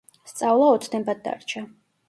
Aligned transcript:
სწავლა 0.29 0.71
ოცნებად 0.77 1.23
დარჩა. 1.29 1.65